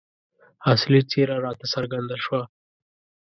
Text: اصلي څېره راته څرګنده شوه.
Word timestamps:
اصلي 0.73 0.99
څېره 1.11 1.35
راته 1.45 1.65
څرګنده 1.73 2.15
شوه. 2.23 2.41